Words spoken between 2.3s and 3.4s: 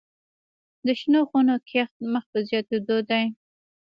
په زیاتیدو دی